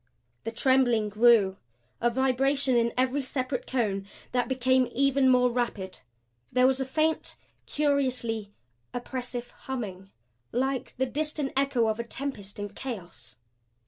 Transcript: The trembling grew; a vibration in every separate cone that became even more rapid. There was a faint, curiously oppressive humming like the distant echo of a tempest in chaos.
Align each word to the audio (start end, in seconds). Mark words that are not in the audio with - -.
The 0.45 0.51
trembling 0.51 1.09
grew; 1.09 1.57
a 2.01 2.09
vibration 2.09 2.75
in 2.75 2.91
every 2.97 3.21
separate 3.21 3.67
cone 3.67 4.07
that 4.31 4.47
became 4.47 4.89
even 4.93 5.29
more 5.29 5.51
rapid. 5.51 5.99
There 6.51 6.65
was 6.65 6.79
a 6.79 6.85
faint, 6.85 7.35
curiously 7.67 8.51
oppressive 8.95 9.51
humming 9.51 10.09
like 10.51 10.95
the 10.97 11.05
distant 11.05 11.53
echo 11.55 11.85
of 11.87 11.99
a 11.99 12.03
tempest 12.03 12.57
in 12.57 12.69
chaos. 12.69 13.37